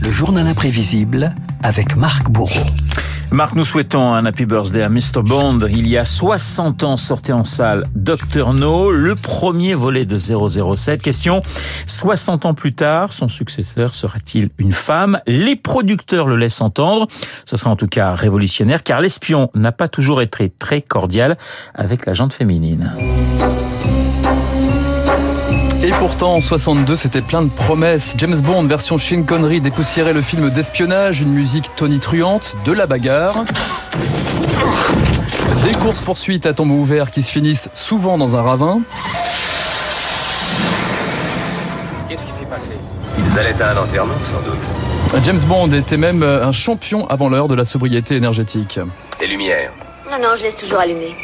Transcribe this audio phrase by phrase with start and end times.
[0.00, 2.64] Le journal imprévisible avec Marc Bourreau.
[3.30, 5.22] Marc, nous souhaitons un happy birthday à Mr.
[5.22, 5.60] Bond.
[5.68, 8.52] Il y a 60 ans sortait en salle Dr.
[8.54, 11.02] No, le premier volet de 007.
[11.02, 11.42] Question,
[11.86, 15.20] 60 ans plus tard, son successeur sera-t-il une femme?
[15.26, 17.08] Les producteurs le laissent entendre.
[17.44, 21.36] Ce sera en tout cas révolutionnaire car l'espion n'a pas toujours été très cordial
[21.74, 22.92] avec la jante féminine.
[25.92, 28.14] Et pourtant, en 62, c'était plein de promesses.
[28.16, 33.44] James Bond, version Sean Connery, dépoussiérait le film d'espionnage, une musique tonitruante, de la bagarre.
[35.62, 38.80] Des courses-poursuites à tombeau ouvert qui se finissent souvent dans un ravin.
[42.08, 42.70] Qu'est-ce qui s'est passé?
[43.18, 45.24] Ils allaient à un enterrement, sans doute.
[45.24, 48.80] James Bond était même un champion avant l'heure de la sobriété énergétique.
[49.20, 49.72] Les lumières.
[50.10, 51.14] Non, non, je laisse toujours allumer.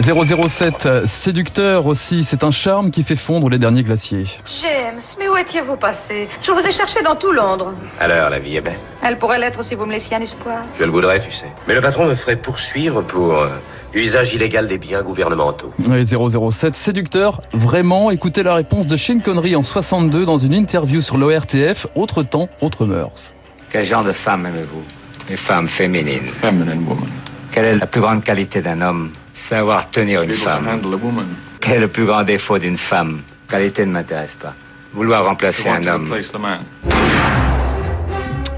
[0.00, 4.24] 007, séducteur aussi, c'est un charme qui fait fondre les derniers glaciers.
[4.62, 6.28] James, mais où étiez-vous passé?
[6.40, 7.74] Je vous ai cherché dans tout Londres.
[8.00, 8.78] Alors, la vie est belle.
[9.04, 10.62] Elle pourrait l'être si vous me laissiez un espoir.
[10.78, 11.44] Je le voudrais, tu sais.
[11.68, 13.48] Mais le patron me ferait poursuivre pour euh,
[13.92, 15.70] usage illégal des biens gouvernementaux.
[15.90, 21.02] Oui, 007, séducteur, vraiment, écoutez la réponse de Sean Connery en 62 dans une interview
[21.02, 23.34] sur l'ORTF, autre temps, autre mœurs.
[23.70, 24.82] Quel genre de femme aimez-vous?
[25.30, 26.24] Une femme féminine.
[26.40, 27.08] Feminine woman.
[27.52, 29.10] Quelle est la plus grande qualité d'un homme?
[29.34, 30.80] Savoir tenir une femme.
[31.60, 33.20] Quel est le plus grand défaut d'une femme?
[33.48, 34.54] Qualité ne m'intéresse pas.
[34.94, 36.14] Vouloir remplacer un homme.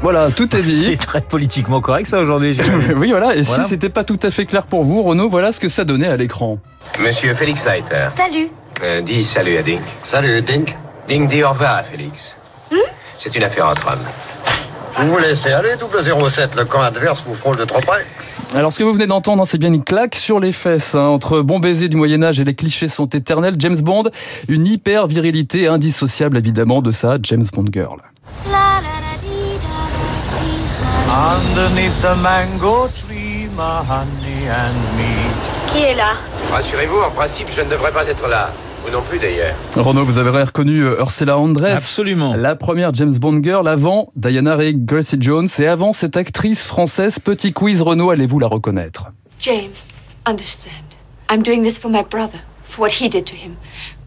[0.00, 0.96] Voilà, tout est dit.
[0.96, 2.58] C'est très politiquement correct ça aujourd'hui.
[2.96, 3.34] oui, voilà.
[3.36, 3.64] Et Voilà.
[3.64, 6.08] si c'était pas tout à fait clair pour vous, Renaud, voilà ce que ça donnait
[6.08, 6.58] à l'écran.
[7.00, 8.08] Monsieur Félix Leiter.
[8.10, 8.48] Salut.
[8.82, 9.80] Euh, dis salut à Dink.
[10.02, 10.76] Salut, Dink.
[11.08, 12.36] Dink dit au revoir à Félix.
[13.16, 14.04] C'est une affaire entre hommes.
[14.96, 18.04] Vous vous laissez aller, double 07, le camp adverse vous frôle de trop près.
[18.54, 20.94] Alors, ce que vous venez d'entendre, hein, c'est bien une claque sur les fesses.
[20.94, 21.06] hein.
[21.06, 24.04] Entre bon baiser du Moyen-Âge et les clichés sont éternels, James Bond,
[24.48, 27.96] une hyper virilité indissociable évidemment de sa James Bond girl.
[31.14, 35.70] Underneath the mango tree, my honey and me.
[35.72, 36.12] Qui est là?
[36.50, 38.50] Rassurez-vous, en principe, je ne devrais pas être là.
[38.84, 39.54] Vous non plus, d'ailleurs.
[39.76, 41.76] Renaud, vous avez reconnu euh, Ursula Andress.
[41.76, 42.34] Absolument.
[42.34, 47.18] La première James Bond girl avant Diana Rigg, Gracie Jones et avant cette actrice française.
[47.20, 49.06] Petit quiz Renaud, allez-vous la reconnaître?
[49.38, 49.70] James,
[50.26, 50.72] understand.
[51.30, 53.56] I'm doing this for my brother, for what he did to him.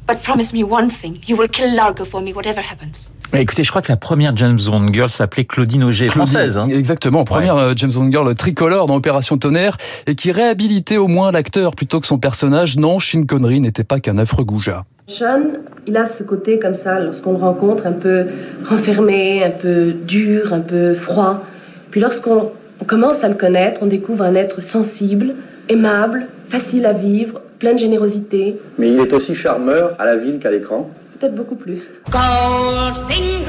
[0.07, 1.17] But promise me one thing.
[1.27, 3.11] You will kill Largo for me, whatever happens.
[3.33, 6.57] Écoutez, je crois que la première James Bond girl s'appelait Claudine Auger, française.
[6.59, 6.67] hein.
[6.69, 11.31] Exactement, première euh, James Bond girl tricolore dans Opération Tonnerre et qui réhabilitait au moins
[11.31, 12.77] l'acteur plutôt que son personnage.
[12.77, 14.85] Non, Sean Connery n'était pas qu'un affreux goujat.
[15.07, 15.41] Sean,
[15.87, 18.25] il a ce côté comme ça, lorsqu'on le rencontre, un peu
[18.69, 21.43] renfermé, un peu dur, un peu froid.
[21.89, 22.51] Puis lorsqu'on
[22.81, 25.33] on commence à le connaître, on découvre un être sensible,
[25.69, 30.39] aimable, facile à vivre, plein de générosité, Mais il est aussi charmeur à la ville
[30.39, 30.89] qu'à l'écran.
[31.19, 31.81] peut-être beaucoup plus.
[32.11, 33.45] Goldfinger.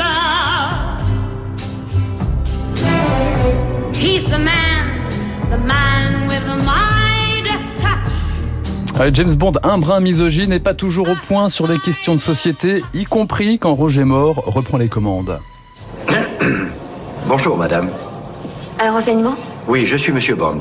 [3.94, 5.08] He's the man,
[5.50, 9.00] the man with the Midas touch.
[9.00, 12.20] Euh, James Bond, un brin misogyne, n'est pas toujours au point sur les questions de
[12.20, 15.38] société, y compris quand Roger Moore reprend les commandes.
[17.28, 17.88] Bonjour, madame.
[18.80, 19.34] Un renseignement?
[19.66, 20.58] Oui, je suis monsieur Bond.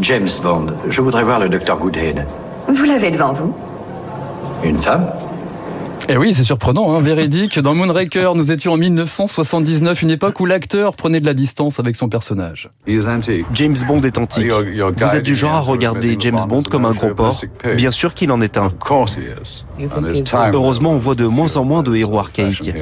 [0.00, 0.66] James Bond.
[0.88, 2.26] Je voudrais voir le docteur Goodhead.
[2.68, 3.54] Vous l'avez devant vous.
[4.64, 5.08] Une femme
[6.08, 7.58] Eh oui, c'est surprenant, hein, véridique.
[7.58, 11.96] Dans Moonraker, nous étions en 1979, une époque où l'acteur prenait de la distance avec
[11.96, 12.68] son personnage.
[13.54, 14.50] James Bond est antique.
[14.50, 17.42] Vous êtes du genre à regarder James Bond comme un gros porc
[17.76, 18.72] Bien sûr qu'il en est un.
[20.52, 22.72] Heureusement, on voit de moins en moins de héros archaïques.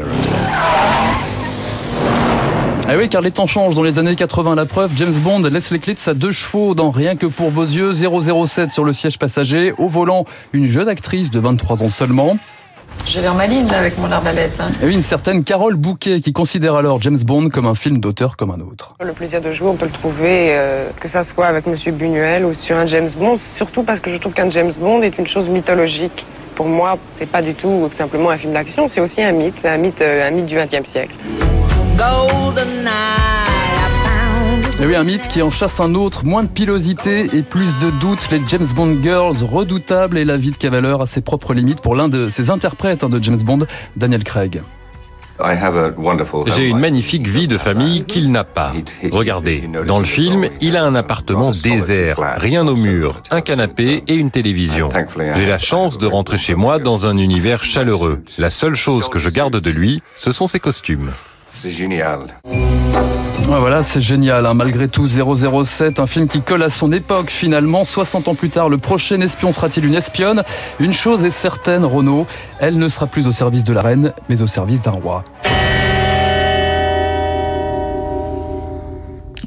[2.91, 4.55] Eh oui, car les temps changent dans les années 80.
[4.57, 7.49] La preuve, James Bond laisse les clés de sa deux chevaux dans Rien que pour
[7.51, 9.73] vos yeux, 007 sur le siège passager.
[9.79, 12.37] Au volant, une jeune actrice de 23 ans seulement.
[13.07, 14.53] J'ai l'air maline là avec mon arbalète.
[14.61, 14.69] hein.
[14.83, 18.37] Et oui, une certaine Carole Bouquet qui considère alors James Bond comme un film d'auteur
[18.37, 18.95] comme un autre.
[19.03, 22.45] Le plaisir de jouer, on peut le trouver, euh, que ça soit avec Monsieur Buñuel
[22.45, 25.27] ou sur un James Bond, surtout parce que je trouve qu'un James Bond est une
[25.27, 26.25] chose mythologique.
[26.55, 29.69] Pour moi, c'est pas du tout simplement un film d'action, c'est aussi un mythe, c'est
[29.71, 31.15] un mythe, euh, un mythe du XXe siècle.
[31.97, 32.89] Golden
[34.81, 37.91] Et oui, un mythe qui en chasse un autre, moins de pilosité et plus de
[38.01, 38.29] doutes.
[38.31, 41.95] Les James Bond Girls redoutables et la vie de Cavalier à ses propres limites pour
[41.95, 44.63] l'un de ses interprètes hein, de James Bond, Daniel Craig.
[46.47, 48.73] J'ai une magnifique vie de famille qu'il n'a pas.
[49.11, 54.15] Regardez, dans le film, il a un appartement désert, rien au mur, un canapé et
[54.15, 54.91] une télévision.
[55.35, 58.23] J'ai la chance de rentrer chez moi dans un univers chaleureux.
[58.39, 61.11] La seule chose que je garde de lui, ce sont ses costumes.
[61.55, 62.19] C'est génial.
[63.47, 64.45] voilà, c'est génial.
[64.45, 64.55] Hein.
[64.55, 67.85] Malgré tout, 007, un film qui colle à son époque finalement.
[67.85, 70.43] 60 ans plus tard, le prochain espion sera-t-il une espionne?
[70.81, 72.27] Une chose est certaine, Renault,
[72.59, 75.25] elle ne sera plus au service de la reine, mais au service d'un roi.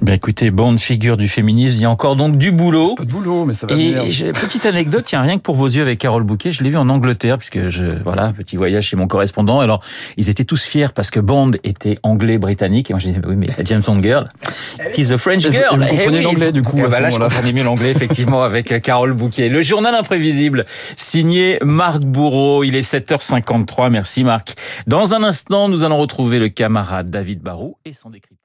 [0.08, 2.96] Ben écoutez, bonne figure du féminisme, il y a encore donc du boulot.
[2.96, 4.26] Pas de boulot, mais ça va Et, venir.
[4.30, 6.78] et petite anecdote, tiens, rien que pour vos yeux avec Carole Bouquet, je l'ai vu
[6.78, 9.60] en Angleterre, puisque je, voilà, petit voyage chez mon correspondant.
[9.60, 9.82] Alors,
[10.16, 12.90] ils étaient tous fiers parce que Bond était anglais britannique.
[12.90, 14.30] Et moi, j'ai dit, oui, mais la James Bond girl,
[14.88, 15.74] it is a French Et vous- girl.
[15.74, 16.24] et vous Eh comprenez oui.
[16.24, 19.12] l'anglais, du coup, Eh à ben là, je comprenais mieux l'anglais, effectivement, avec euh, Carole
[19.12, 19.50] Bouquet.
[19.50, 20.66] Le journal imprévisible,
[20.96, 22.64] signé Marc Bourreau.
[22.64, 23.90] Il est 7h53.
[23.92, 24.56] Merci, Marc.
[24.88, 28.37] Dans un instant, nous allons retrouver le camarade David Barou et son décryptage.